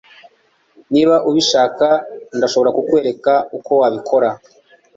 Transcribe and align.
Niba 0.93 1.15
ubishaka 1.29 1.87
ndashobora 2.37 2.71
kukwereka 2.77 3.33
uko 3.57 3.71
wabikora 3.81 4.29